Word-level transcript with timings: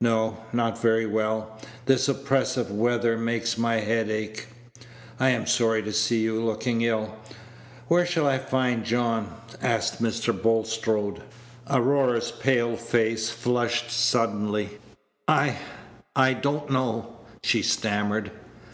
"No, 0.00 0.38
not 0.50 0.80
very 0.80 1.04
well. 1.04 1.58
This 1.84 2.08
oppressive 2.08 2.70
weather 2.70 3.18
makes 3.18 3.58
my 3.58 3.80
head 3.80 4.08
ache." 4.10 4.46
"I 5.20 5.28
am 5.28 5.46
sorry 5.46 5.82
to 5.82 5.92
see 5.92 6.22
you 6.22 6.40
looking 6.42 6.80
ill. 6.80 7.14
Where 7.88 8.06
shall 8.06 8.26
I 8.26 8.38
find 8.38 8.86
John?" 8.86 9.36
asked 9.60 10.00
Mr. 10.02 10.32
Bulstrode. 10.32 11.20
Aurora's 11.68 12.32
pale 12.32 12.78
face 12.78 13.28
flushed 13.28 13.90
suddenly. 13.90 14.78
"I 15.28 15.58
I 16.16 16.32
don't 16.32 16.70
know," 16.70 17.16
she 17.42 17.60
stammered. 17.60 18.30